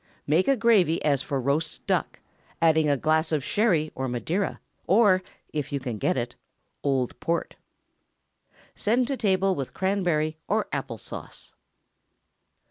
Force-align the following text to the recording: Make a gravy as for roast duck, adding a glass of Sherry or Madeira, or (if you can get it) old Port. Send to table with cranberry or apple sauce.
Make 0.25 0.47
a 0.47 0.55
gravy 0.57 0.99
as 1.05 1.21
for 1.21 1.39
roast 1.39 1.85
duck, 1.85 2.21
adding 2.59 2.89
a 2.89 2.97
glass 2.97 3.31
of 3.31 3.43
Sherry 3.43 3.91
or 3.93 4.07
Madeira, 4.07 4.59
or 4.87 5.21
(if 5.53 5.71
you 5.71 5.79
can 5.79 5.99
get 5.99 6.17
it) 6.17 6.33
old 6.83 7.19
Port. 7.19 7.55
Send 8.73 9.05
to 9.09 9.15
table 9.15 9.53
with 9.53 9.75
cranberry 9.75 10.39
or 10.47 10.67
apple 10.71 10.97
sauce. 10.97 11.51